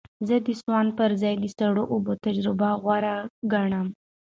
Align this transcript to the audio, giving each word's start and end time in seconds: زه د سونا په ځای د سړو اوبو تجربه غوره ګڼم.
زه 0.27 0.35
د 0.45 0.47
سونا 0.61 0.91
په 0.97 1.05
ځای 1.21 1.35
د 1.39 1.45
سړو 1.57 1.83
اوبو 1.93 2.11
تجربه 2.25 2.69
غوره 2.81 3.15
ګڼم. 3.51 3.87